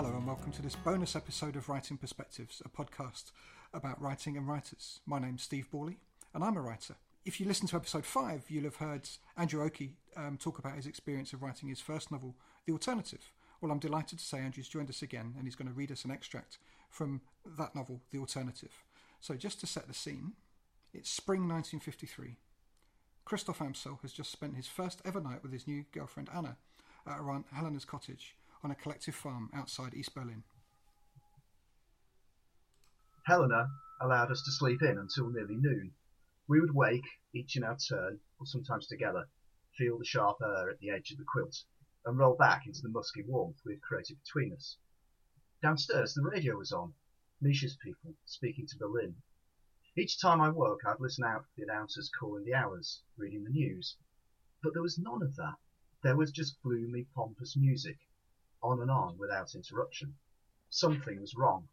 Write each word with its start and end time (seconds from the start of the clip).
welcome 0.00 0.52
to 0.52 0.62
this 0.62 0.76
bonus 0.76 1.14
episode 1.14 1.56
of 1.56 1.68
Writing 1.68 1.98
Perspectives, 1.98 2.62
a 2.64 2.70
podcast 2.70 3.32
about 3.74 4.00
writing 4.00 4.38
and 4.38 4.48
writers. 4.48 5.00
My 5.04 5.18
name's 5.18 5.42
Steve 5.42 5.68
Borley, 5.70 5.96
and 6.32 6.42
I'm 6.42 6.56
a 6.56 6.62
writer. 6.62 6.94
If 7.26 7.38
you 7.38 7.46
listen 7.46 7.68
to 7.68 7.76
episode 7.76 8.06
five, 8.06 8.44
you'll 8.48 8.64
have 8.64 8.76
heard 8.76 9.06
Andrew 9.36 9.62
Oakey 9.62 9.96
um, 10.16 10.38
talk 10.38 10.58
about 10.58 10.76
his 10.76 10.86
experience 10.86 11.34
of 11.34 11.42
writing 11.42 11.68
his 11.68 11.82
first 11.82 12.10
novel, 12.10 12.34
The 12.64 12.72
Alternative. 12.72 13.30
Well, 13.60 13.70
I'm 13.70 13.78
delighted 13.78 14.18
to 14.20 14.24
say 14.24 14.38
Andrew's 14.38 14.68
joined 14.68 14.88
us 14.88 15.02
again, 15.02 15.34
and 15.36 15.46
he's 15.46 15.54
going 15.54 15.68
to 15.68 15.74
read 15.74 15.92
us 15.92 16.06
an 16.06 16.10
extract 16.10 16.56
from 16.88 17.20
that 17.58 17.76
novel, 17.76 18.00
The 18.10 18.20
Alternative. 18.20 18.72
So, 19.20 19.34
just 19.34 19.60
to 19.60 19.66
set 19.66 19.86
the 19.86 19.94
scene, 19.94 20.32
it's 20.94 21.10
spring 21.10 21.42
1953. 21.42 22.38
Christoph 23.26 23.58
Amsel 23.58 24.00
has 24.00 24.12
just 24.12 24.32
spent 24.32 24.56
his 24.56 24.66
first 24.66 25.02
ever 25.04 25.20
night 25.20 25.42
with 25.42 25.52
his 25.52 25.68
new 25.68 25.84
girlfriend 25.92 26.30
Anna 26.34 26.56
at 27.06 27.18
her 27.18 27.44
Helena's 27.52 27.84
cottage 27.84 28.34
on 28.62 28.70
a 28.70 28.74
collective 28.74 29.14
farm 29.14 29.50
outside 29.54 29.94
East 29.94 30.14
Berlin. 30.14 30.42
Helena 33.26 33.68
allowed 34.00 34.30
us 34.30 34.42
to 34.42 34.52
sleep 34.52 34.82
in 34.82 34.98
until 34.98 35.30
nearly 35.30 35.56
noon. 35.56 35.92
We 36.48 36.60
would 36.60 36.74
wake, 36.74 37.06
each 37.32 37.56
in 37.56 37.64
our 37.64 37.76
turn, 37.76 38.18
or 38.38 38.46
sometimes 38.46 38.86
together, 38.86 39.28
feel 39.76 39.98
the 39.98 40.04
sharp 40.04 40.38
air 40.42 40.70
at 40.70 40.78
the 40.80 40.90
edge 40.90 41.10
of 41.10 41.18
the 41.18 41.24
quilt, 41.24 41.64
and 42.04 42.18
roll 42.18 42.34
back 42.34 42.66
into 42.66 42.80
the 42.82 42.88
musky 42.88 43.22
warmth 43.22 43.60
we 43.64 43.74
had 43.74 43.82
created 43.82 44.18
between 44.24 44.52
us. 44.52 44.76
Downstairs 45.62 46.14
the 46.14 46.22
radio 46.22 46.56
was 46.56 46.72
on, 46.72 46.94
Misha's 47.40 47.76
people 47.76 48.14
speaking 48.24 48.66
to 48.66 48.78
Berlin. 48.78 49.14
Each 49.96 50.20
time 50.20 50.40
I 50.40 50.50
woke 50.50 50.80
I'd 50.86 51.00
listen 51.00 51.24
out 51.24 51.44
for 51.44 51.50
the 51.56 51.62
announcers 51.62 52.10
calling 52.18 52.44
the 52.44 52.54
hours, 52.54 53.02
reading 53.16 53.44
the 53.44 53.50
news. 53.50 53.96
But 54.62 54.72
there 54.72 54.82
was 54.82 54.98
none 54.98 55.22
of 55.22 55.36
that. 55.36 55.56
There 56.02 56.16
was 56.16 56.32
just 56.32 56.60
gloomy, 56.62 57.06
pompous 57.14 57.56
music, 57.56 57.98
on 58.62 58.80
and 58.80 58.90
on 58.90 59.16
without 59.18 59.54
interruption. 59.54 60.16
Something 60.68 61.20
was 61.20 61.34
wrong. 61.34 61.68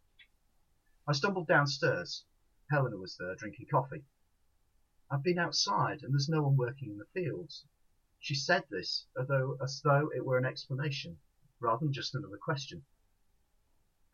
I 1.08 1.14
stumbled 1.14 1.48
downstairs. 1.48 2.26
Helena 2.70 2.98
was 2.98 3.16
there 3.18 3.36
drinking 3.36 3.68
coffee. 3.72 4.04
I've 5.10 5.24
been 5.24 5.40
outside 5.40 6.04
and 6.04 6.14
there's 6.14 6.28
no 6.28 6.42
one 6.42 6.58
working 6.58 6.92
in 6.92 6.98
the 6.98 7.06
fields. 7.14 7.66
She 8.20 8.36
said 8.36 8.66
this 8.70 9.06
as 9.18 9.28
though, 9.28 9.58
as 9.62 9.82
though 9.82 10.10
it 10.16 10.26
were 10.26 10.38
an 10.38 10.46
explanation, 10.46 11.18
rather 11.60 11.86
than 11.86 11.94
just 11.94 12.16
another 12.16 12.38
question. 12.38 12.84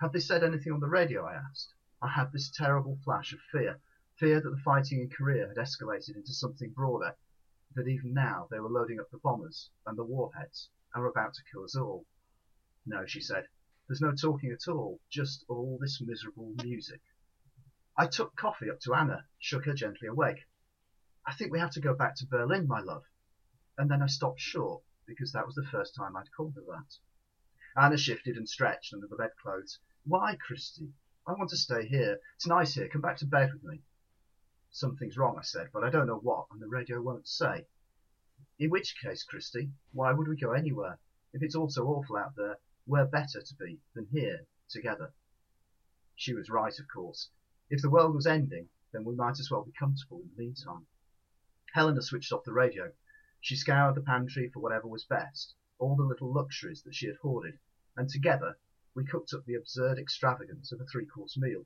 Have 0.01 0.11
they 0.11 0.19
said 0.19 0.43
anything 0.43 0.73
on 0.73 0.81
the 0.81 0.87
radio? 0.87 1.25
I 1.25 1.35
asked. 1.35 1.73
I 2.01 2.09
had 2.09 2.31
this 2.31 2.51
terrible 2.51 2.97
flash 3.03 3.33
of 3.33 3.39
fear, 3.51 3.79
fear 4.19 4.41
that 4.41 4.49
the 4.49 4.57
fighting 4.57 4.99
in 4.99 5.09
Korea 5.09 5.47
had 5.47 5.57
escalated 5.57 6.15
into 6.15 6.33
something 6.33 6.71
broader, 6.71 7.15
that 7.75 7.87
even 7.87 8.13
now 8.13 8.47
they 8.51 8.59
were 8.59 8.69
loading 8.69 8.99
up 8.99 9.09
the 9.09 9.17
bombers 9.17 9.71
and 9.85 9.97
the 9.97 10.03
warheads 10.03 10.69
and 10.93 11.01
were 11.01 11.09
about 11.09 11.33
to 11.33 11.43
kill 11.51 11.63
us 11.63 11.75
all. 11.75 12.05
No, 12.85 13.05
she 13.05 13.21
said. 13.21 13.47
There's 13.87 14.01
no 14.01 14.13
talking 14.13 14.51
at 14.51 14.67
all, 14.67 14.99
just 15.09 15.45
all 15.47 15.77
this 15.79 16.01
miserable 16.01 16.53
music. 16.63 17.01
I 17.97 18.07
took 18.07 18.35
coffee 18.35 18.69
up 18.69 18.79
to 18.81 18.93
Anna, 18.93 19.25
shook 19.39 19.65
her 19.65 19.73
gently 19.73 20.07
awake. 20.07 20.47
I 21.25 21.33
think 21.33 21.51
we 21.51 21.59
have 21.59 21.71
to 21.71 21.81
go 21.81 21.93
back 21.93 22.15
to 22.17 22.27
Berlin, 22.27 22.67
my 22.67 22.81
love. 22.81 23.03
And 23.77 23.89
then 23.89 24.01
I 24.01 24.07
stopped 24.07 24.39
short, 24.39 24.83
because 25.05 25.31
that 25.31 25.45
was 25.45 25.55
the 25.55 25.63
first 25.71 25.95
time 25.95 26.15
I'd 26.17 26.31
called 26.35 26.55
her 26.55 26.61
that. 26.61 27.81
Anna 27.81 27.97
shifted 27.97 28.35
and 28.35 28.47
stretched 28.47 28.93
under 28.93 29.07
the 29.07 29.15
bedclothes. 29.15 29.79
Why, 30.05 30.35
Christie? 30.35 30.93
I 31.25 31.33
want 31.33 31.49
to 31.51 31.57
stay 31.57 31.87
here. 31.87 32.19
It's 32.35 32.47
nice 32.47 32.73
here. 32.73 32.89
Come 32.89 33.01
back 33.01 33.17
to 33.17 33.25
bed 33.25 33.53
with 33.53 33.63
me. 33.63 33.81
Something's 34.71 35.17
wrong, 35.17 35.37
I 35.37 35.43
said, 35.43 35.69
but 35.71 35.83
I 35.83 35.89
don't 35.89 36.07
know 36.07 36.19
what, 36.19 36.47
and 36.51 36.61
the 36.61 36.67
radio 36.67 37.01
won't 37.01 37.27
say. 37.27 37.65
In 38.59 38.69
which 38.69 38.95
case, 39.01 39.23
Christie, 39.23 39.71
why 39.91 40.11
would 40.11 40.27
we 40.27 40.35
go 40.35 40.51
anywhere? 40.51 40.99
If 41.31 41.41
it's 41.41 41.55
all 41.55 41.69
so 41.69 41.87
awful 41.87 42.17
out 42.17 42.35
there, 42.35 42.57
where 42.85 43.05
better 43.05 43.41
to 43.41 43.55
be 43.55 43.79
than 43.93 44.05
here, 44.07 44.45
together? 44.69 45.13
She 46.15 46.33
was 46.33 46.49
right, 46.49 46.77
of 46.79 46.87
course. 46.87 47.29
If 47.69 47.81
the 47.81 47.89
world 47.89 48.13
was 48.13 48.27
ending, 48.27 48.69
then 48.91 49.03
we 49.03 49.15
might 49.15 49.39
as 49.39 49.49
well 49.49 49.63
be 49.63 49.71
comfortable 49.71 50.21
in 50.21 50.29
the 50.35 50.43
meantime. 50.43 50.85
Helena 51.73 52.01
switched 52.01 52.31
off 52.31 52.43
the 52.43 52.53
radio. 52.53 52.91
She 53.41 53.55
scoured 53.55 53.95
the 53.95 54.01
pantry 54.01 54.49
for 54.49 54.59
whatever 54.59 54.87
was 54.87 55.05
best, 55.05 55.55
all 55.79 55.95
the 55.95 56.03
little 56.03 56.31
luxuries 56.31 56.83
that 56.83 56.93
she 56.93 57.07
had 57.07 57.15
hoarded, 57.15 57.57
and 57.97 58.07
together 58.09 58.57
we 58.95 59.05
cooked 59.05 59.33
up 59.33 59.43
the 59.45 59.55
absurd 59.55 59.97
extravagance 59.97 60.71
of 60.71 60.79
a 60.79 60.85
three-course 60.85 61.35
meal. 61.37 61.65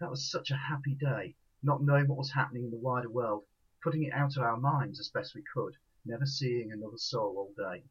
That 0.00 0.10
was 0.10 0.30
such 0.30 0.50
a 0.50 0.56
happy 0.56 0.94
day, 0.94 1.34
not 1.62 1.82
knowing 1.82 2.08
what 2.08 2.18
was 2.18 2.32
happening 2.32 2.64
in 2.64 2.70
the 2.70 2.76
wider 2.76 3.10
world, 3.10 3.44
putting 3.82 4.04
it 4.04 4.12
out 4.12 4.36
of 4.36 4.42
our 4.42 4.58
minds 4.58 5.00
as 5.00 5.10
best 5.10 5.34
we 5.34 5.42
could, 5.52 5.76
never 6.04 6.26
seeing 6.26 6.70
another 6.70 6.98
soul 6.98 7.36
all 7.36 7.52
day. 7.56 7.84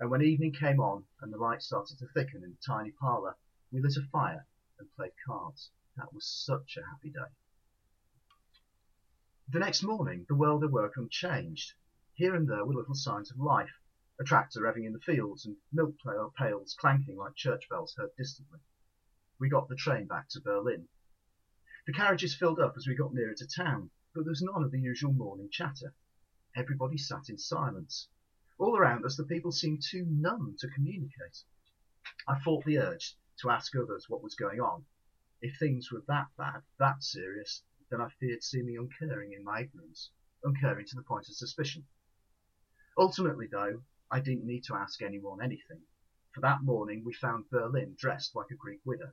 And 0.00 0.10
when 0.10 0.22
evening 0.22 0.52
came 0.52 0.80
on 0.80 1.06
and 1.20 1.32
the 1.32 1.38
light 1.38 1.62
started 1.62 1.98
to 1.98 2.08
thicken 2.08 2.42
in 2.42 2.50
the 2.50 2.58
tiny 2.66 2.90
parlour, 2.90 3.36
we 3.70 3.80
lit 3.80 3.96
a 3.96 4.02
fire 4.02 4.46
and 4.78 4.92
played 4.96 5.12
cards. 5.24 5.70
That 5.96 6.12
was 6.12 6.26
such 6.26 6.76
a 6.76 6.84
happy 6.84 7.10
day. 7.10 7.30
The 9.48 9.60
next 9.60 9.82
morning 9.82 10.26
the 10.28 10.34
world 10.34 10.64
awoke 10.64 10.94
changed. 11.10 11.74
Here 12.14 12.34
and 12.34 12.48
there 12.48 12.64
were 12.64 12.74
little 12.74 12.94
signs 12.94 13.30
of 13.30 13.38
life, 13.38 13.78
a 14.18 14.24
tractor 14.24 14.62
revving 14.62 14.86
in 14.86 14.92
the 14.92 15.00
fields 15.00 15.46
and 15.46 15.56
milk 15.72 15.96
pails 16.36 16.74
clanking 16.74 17.16
like 17.16 17.34
church 17.36 17.68
bells 17.68 17.94
heard 17.94 18.16
distantly. 18.16 18.60
We 19.38 19.48
got 19.48 19.68
the 19.68 19.76
train 19.76 20.06
back 20.06 20.28
to 20.30 20.40
Berlin. 20.40 20.88
The 21.86 21.92
carriages 21.92 22.34
filled 22.34 22.58
up 22.58 22.76
as 22.76 22.86
we 22.86 22.94
got 22.94 23.12
nearer 23.12 23.34
to 23.34 23.46
town, 23.46 23.90
but 24.14 24.24
there 24.24 24.30
was 24.30 24.42
none 24.42 24.64
of 24.64 24.70
the 24.70 24.80
usual 24.80 25.12
morning 25.12 25.50
chatter. 25.50 25.94
Everybody 26.56 26.96
sat 26.96 27.28
in 27.28 27.38
silence. 27.38 28.08
All 28.56 28.76
around 28.76 29.04
us 29.04 29.16
the 29.16 29.24
people 29.24 29.50
seemed 29.50 29.82
too 29.82 30.04
numb 30.06 30.54
to 30.60 30.70
communicate. 30.70 31.42
I 32.28 32.38
fought 32.38 32.64
the 32.64 32.78
urge 32.78 33.16
to 33.38 33.50
ask 33.50 33.74
others 33.74 34.08
what 34.08 34.22
was 34.22 34.36
going 34.36 34.60
on. 34.60 34.86
If 35.40 35.58
things 35.58 35.90
were 35.90 36.04
that 36.06 36.28
bad, 36.36 36.62
that 36.78 37.02
serious, 37.02 37.64
then 37.90 38.00
I 38.00 38.08
feared 38.20 38.44
seeming 38.44 38.78
uncaring 38.78 39.32
in 39.32 39.42
my 39.42 39.62
ignorance, 39.62 40.12
uncaring 40.44 40.86
to 40.86 40.94
the 40.94 41.02
point 41.02 41.28
of 41.28 41.34
suspicion. 41.34 41.84
Ultimately, 42.96 43.48
though, 43.48 43.82
I 44.08 44.20
didn't 44.20 44.46
need 44.46 44.62
to 44.64 44.76
ask 44.76 45.02
anyone 45.02 45.42
anything, 45.42 45.82
for 46.32 46.40
that 46.42 46.62
morning 46.62 47.02
we 47.04 47.12
found 47.12 47.50
Berlin 47.50 47.96
dressed 47.98 48.36
like 48.36 48.52
a 48.52 48.56
Greek 48.56 48.80
widow. 48.84 49.10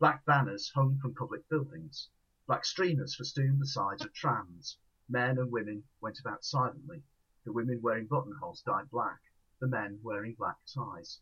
Black 0.00 0.24
banners 0.24 0.72
hung 0.74 0.98
from 0.98 1.14
public 1.14 1.48
buildings, 1.48 2.10
black 2.48 2.64
streamers 2.64 3.14
festooned 3.14 3.60
the 3.60 3.66
sides 3.66 4.04
of 4.04 4.12
trams. 4.12 4.76
Men 5.08 5.38
and 5.38 5.52
women 5.52 5.84
went 6.00 6.18
about 6.18 6.44
silently, 6.44 7.04
the 7.44 7.52
women 7.52 7.80
wearing 7.80 8.06
buttonholes 8.06 8.60
dyed 8.62 8.90
black, 8.90 9.20
the 9.60 9.66
men 9.66 9.98
wearing 10.02 10.34
black 10.34 10.58
ties. 10.74 11.20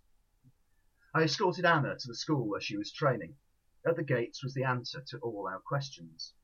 I 1.14 1.22
escorted 1.22 1.64
Anna 1.64 1.96
to 1.96 2.08
the 2.08 2.14
school 2.14 2.48
where 2.48 2.60
she 2.60 2.76
was 2.76 2.92
training. 2.92 3.36
At 3.86 3.96
the 3.96 4.02
gates 4.02 4.42
was 4.42 4.52
the 4.52 4.64
answer 4.64 5.00
to 5.00 5.18
all 5.18 5.46
our 5.46 5.60
questions. 5.60 6.34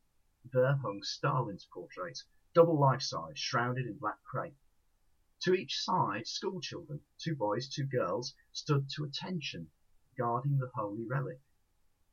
There 0.52 0.76
hung 0.76 1.02
Stalin's 1.02 1.66
portrait, 1.72 2.18
double 2.54 2.78
life-size, 2.78 3.38
shrouded 3.38 3.86
in 3.86 3.98
black 3.98 4.22
crepe. 4.22 4.56
To 5.42 5.54
each 5.54 5.80
side, 5.80 6.26
school 6.26 6.60
children, 6.60 7.00
two 7.18 7.34
boys, 7.34 7.68
two 7.68 7.86
girls, 7.86 8.34
stood 8.52 8.88
to 8.90 9.04
attention, 9.04 9.70
guarding 10.16 10.58
the 10.58 10.70
holy 10.74 11.04
relic. 11.04 11.40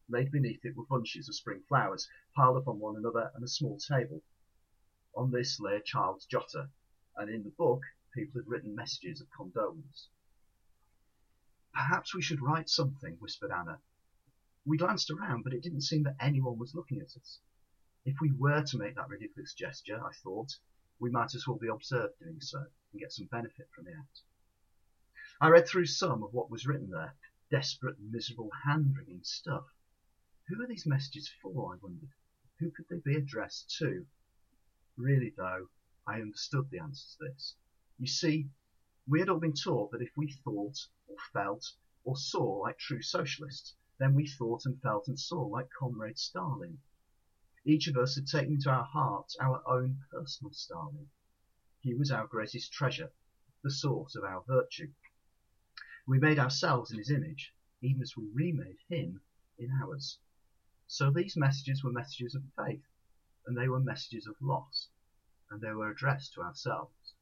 Laid 0.09 0.31
beneath 0.31 0.65
it 0.65 0.75
were 0.75 0.85
bunches 0.85 1.29
of 1.29 1.35
spring 1.35 1.63
flowers, 1.69 2.09
piled 2.35 2.57
upon 2.57 2.79
one 2.79 2.97
another, 2.97 3.31
and 3.35 3.43
a 3.43 3.47
small 3.47 3.77
table. 3.77 4.23
On 5.15 5.31
this 5.31 5.59
lay 5.59 5.75
a 5.75 5.81
child's 5.81 6.25
jotter, 6.25 6.69
and 7.17 7.29
in 7.29 7.43
the 7.43 7.51
book 7.51 7.81
people 8.13 8.41
had 8.41 8.47
written 8.47 8.75
messages 8.75 9.21
of 9.21 9.27
condolence. 9.35 10.09
Perhaps 11.73 12.13
we 12.13 12.21
should 12.21 12.41
write 12.41 12.69
something, 12.69 13.15
whispered 13.19 13.51
Anna. 13.51 13.79
We 14.65 14.77
glanced 14.77 15.09
around, 15.09 15.43
but 15.43 15.53
it 15.53 15.63
didn't 15.63 15.81
seem 15.81 16.03
that 16.03 16.17
anyone 16.19 16.59
was 16.59 16.75
looking 16.75 16.99
at 16.99 17.15
us. 17.15 17.39
If 18.05 18.15
we 18.19 18.31
were 18.31 18.63
to 18.63 18.77
make 18.77 18.95
that 18.95 19.09
ridiculous 19.09 19.53
gesture, 19.53 20.03
I 20.03 20.11
thought, 20.23 20.57
we 20.99 21.09
might 21.09 21.33
as 21.33 21.47
well 21.47 21.57
be 21.57 21.67
observed 21.67 22.19
doing 22.19 22.41
so 22.41 22.59
and 22.59 22.99
get 22.99 23.11
some 23.11 23.27
benefit 23.31 23.69
from 23.73 23.85
the 23.85 23.91
act. 23.91 24.21
I 25.39 25.49
read 25.49 25.67
through 25.67 25.87
some 25.87 26.23
of 26.23 26.33
what 26.33 26.51
was 26.51 26.67
written 26.67 26.89
there, 26.91 27.15
desperate, 27.49 27.95
miserable, 27.99 28.49
hand-wringing 28.65 29.21
stuff. 29.23 29.65
Who 30.47 30.61
are 30.61 30.67
these 30.67 30.85
messages 30.85 31.31
for, 31.41 31.73
I 31.73 31.77
wondered? 31.81 32.09
Who 32.59 32.69
could 32.71 32.85
they 32.89 32.99
be 33.03 33.15
addressed 33.15 33.75
to? 33.79 34.05
Really, 34.97 35.33
though, 35.35 35.67
I 36.07 36.19
understood 36.19 36.67
the 36.71 36.79
answer 36.79 37.15
to 37.19 37.31
this. 37.31 37.55
You 37.99 38.07
see, 38.07 38.49
we 39.07 39.19
had 39.19 39.29
all 39.29 39.39
been 39.39 39.53
taught 39.53 39.91
that 39.91 40.01
if 40.01 40.17
we 40.17 40.31
thought, 40.31 40.87
or 41.07 41.15
felt, 41.31 41.73
or 42.03 42.17
saw 42.17 42.61
like 42.61 42.79
true 42.79 43.03
socialists, 43.03 43.75
then 43.99 44.15
we 44.15 44.27
thought 44.27 44.65
and 44.65 44.81
felt 44.81 45.07
and 45.07 45.19
saw 45.19 45.45
like 45.45 45.69
Comrade 45.69 46.17
Stalin. 46.17 46.79
Each 47.65 47.87
of 47.87 47.97
us 47.97 48.15
had 48.15 48.25
taken 48.25 48.59
to 48.61 48.71
our 48.71 48.83
hearts 48.83 49.35
our 49.37 49.61
own 49.67 50.03
personal 50.09 50.51
Stalin. 50.53 51.07
He 51.81 51.93
was 51.93 52.09
our 52.09 52.25
greatest 52.25 52.73
treasure, 52.73 53.11
the 53.61 53.69
source 53.69 54.15
of 54.15 54.23
our 54.23 54.41
virtue. 54.47 54.91
We 56.07 56.17
made 56.17 56.39
ourselves 56.39 56.91
in 56.91 56.97
his 56.97 57.11
image, 57.11 57.53
even 57.81 58.01
as 58.01 58.17
we 58.17 58.27
remade 58.33 58.79
him 58.89 59.21
in 59.59 59.69
ours. 59.69 60.17
So 60.87 61.11
these 61.11 61.37
messages 61.37 61.83
were 61.83 61.91
messages 61.91 62.33
of 62.33 62.43
faith, 62.55 62.87
and 63.45 63.55
they 63.55 63.69
were 63.69 63.79
messages 63.79 64.25
of 64.25 64.41
loss 64.41 64.89
and 65.51 65.61
they 65.61 65.71
were 65.71 65.89
addressed 65.89 66.33
to 66.33 66.41
ourselves. 66.41 67.13